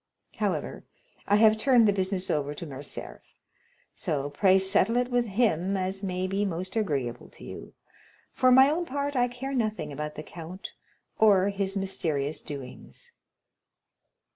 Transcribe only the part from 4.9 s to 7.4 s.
it with him as may be most agreeable